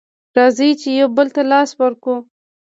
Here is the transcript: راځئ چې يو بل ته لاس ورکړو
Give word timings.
راځئ 0.37 0.71
چې 0.81 0.89
يو 0.99 1.07
بل 1.17 1.27
ته 1.35 1.41
لاس 1.51 1.69
ورکړو 1.81 2.15